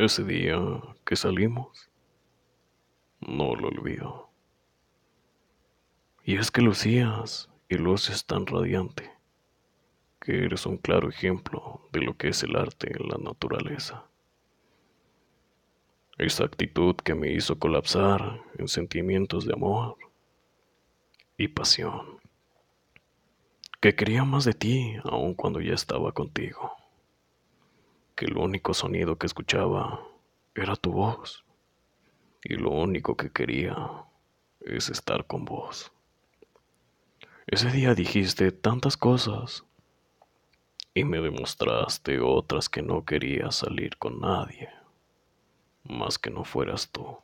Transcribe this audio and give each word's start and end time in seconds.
Ese 0.00 0.24
día 0.24 0.58
que 1.04 1.14
salimos, 1.14 1.90
no 3.20 3.54
lo 3.54 3.68
olvido. 3.68 4.30
Y 6.24 6.38
es 6.38 6.50
que 6.50 6.62
lucías 6.62 7.50
y 7.68 7.74
luces 7.74 8.24
tan 8.24 8.46
radiante, 8.46 9.12
que 10.18 10.46
eres 10.46 10.64
un 10.64 10.78
claro 10.78 11.10
ejemplo 11.10 11.86
de 11.92 12.00
lo 12.00 12.16
que 12.16 12.28
es 12.28 12.42
el 12.42 12.56
arte 12.56 12.96
en 12.98 13.10
la 13.10 13.18
naturaleza. 13.18 14.06
Esa 16.16 16.44
actitud 16.44 16.96
que 16.96 17.14
me 17.14 17.30
hizo 17.34 17.58
colapsar 17.58 18.40
en 18.56 18.68
sentimientos 18.68 19.44
de 19.44 19.52
amor 19.52 19.98
y 21.36 21.48
pasión, 21.48 22.20
que 23.82 23.94
quería 23.94 24.24
más 24.24 24.46
de 24.46 24.54
ti 24.54 24.94
aun 25.04 25.34
cuando 25.34 25.60
ya 25.60 25.74
estaba 25.74 26.12
contigo 26.12 26.79
que 28.20 28.26
el 28.26 28.36
único 28.36 28.74
sonido 28.74 29.16
que 29.16 29.26
escuchaba 29.26 30.06
era 30.54 30.76
tu 30.76 30.92
voz 30.92 31.42
y 32.44 32.56
lo 32.56 32.68
único 32.68 33.16
que 33.16 33.30
quería 33.30 34.04
es 34.60 34.90
estar 34.90 35.26
con 35.26 35.46
vos. 35.46 35.90
Ese 37.46 37.70
día 37.70 37.94
dijiste 37.94 38.52
tantas 38.52 38.98
cosas 38.98 39.64
y 40.92 41.04
me 41.04 41.18
demostraste 41.22 42.20
otras 42.20 42.68
que 42.68 42.82
no 42.82 43.06
quería 43.06 43.50
salir 43.52 43.96
con 43.96 44.20
nadie, 44.20 44.68
más 45.84 46.18
que 46.18 46.28
no 46.28 46.44
fueras 46.44 46.90
tú. 46.90 47.16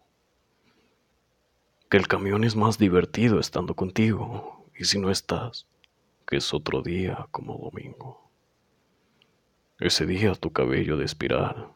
Que 1.90 1.98
el 1.98 2.08
camión 2.08 2.42
es 2.42 2.56
más 2.56 2.78
divertido 2.78 3.38
estando 3.38 3.74
contigo 3.74 4.64
y 4.74 4.86
si 4.86 4.98
no 4.98 5.10
estás, 5.10 5.66
que 6.26 6.38
es 6.38 6.54
otro 6.54 6.80
día 6.80 7.28
como 7.32 7.58
domingo. 7.58 8.25
Ese 9.78 10.06
día 10.06 10.34
tu 10.34 10.52
cabello 10.52 10.96
de 10.96 11.04
espiral 11.04 11.68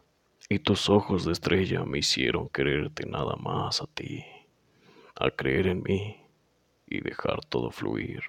y 0.49 0.61
tus 0.61 0.89
ojos 0.89 1.27
de 1.27 1.33
estrella 1.33 1.85
me 1.85 1.99
hicieron 1.99 2.49
quererte 2.49 3.05
nada 3.05 3.37
más 3.37 3.83
a 3.83 3.87
ti, 3.89 4.25
a 5.17 5.31
creer 5.31 5.67
en 5.67 5.83
mí 5.83 6.17
y 6.87 7.03
dejar 7.03 7.45
todo 7.45 7.71
fluir. 7.71 8.23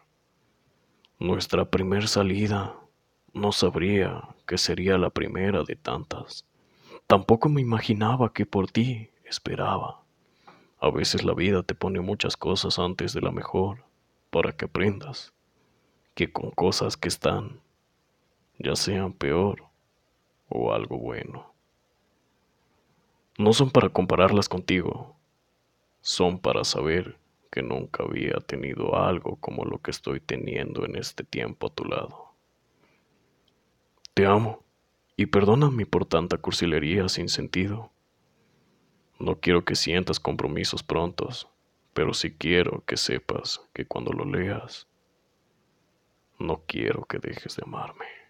Nuestra 1.19 1.63
primer 1.63 2.09
salida 2.09 2.75
no 3.31 3.53
sabría 3.53 4.27
que 4.45 4.57
sería 4.57 4.97
la 4.97 5.09
primera 5.09 5.63
de 5.63 5.77
tantas. 5.77 6.45
Tampoco 7.07 7.47
me 7.47 7.61
imaginaba 7.61 8.33
que 8.33 8.45
por 8.45 8.69
ti 8.69 9.09
esperaba. 9.23 10.01
A 10.81 10.89
veces 10.89 11.23
la 11.23 11.33
vida 11.33 11.63
te 11.63 11.75
pone 11.75 12.01
muchas 12.01 12.35
cosas 12.35 12.77
antes 12.77 13.13
de 13.13 13.21
la 13.21 13.31
mejor 13.31 13.85
para 14.31 14.51
que 14.51 14.65
aprendas 14.65 15.31
que 16.13 16.29
con 16.33 16.51
cosas 16.51 16.97
que 16.97 17.07
están 17.07 17.61
ya 18.63 18.75
sean 18.75 19.13
peor 19.13 19.63
o 20.49 20.73
algo 20.73 20.97
bueno. 20.97 21.53
No 23.37 23.53
son 23.53 23.71
para 23.71 23.89
compararlas 23.89 24.47
contigo, 24.49 25.15
son 26.01 26.39
para 26.39 26.63
saber 26.63 27.17
que 27.51 27.61
nunca 27.61 28.03
había 28.03 28.35
tenido 28.37 28.95
algo 28.95 29.35
como 29.37 29.65
lo 29.65 29.79
que 29.79 29.91
estoy 29.91 30.19
teniendo 30.19 30.85
en 30.85 30.95
este 30.95 31.23
tiempo 31.23 31.67
a 31.67 31.73
tu 31.73 31.85
lado. 31.85 32.33
Te 34.13 34.25
amo 34.25 34.63
y 35.15 35.25
perdóname 35.25 35.85
por 35.85 36.05
tanta 36.05 36.37
cursilería 36.37 37.09
sin 37.09 37.29
sentido. 37.29 37.91
No 39.19 39.39
quiero 39.39 39.65
que 39.65 39.75
sientas 39.75 40.19
compromisos 40.19 40.83
prontos, 40.83 41.47
pero 41.93 42.13
sí 42.13 42.31
quiero 42.31 42.83
que 42.85 42.97
sepas 42.97 43.61
que 43.73 43.85
cuando 43.85 44.13
lo 44.13 44.25
leas, 44.25 44.87
no 46.39 46.63
quiero 46.65 47.03
que 47.03 47.19
dejes 47.19 47.55
de 47.55 47.63
amarme. 47.65 48.20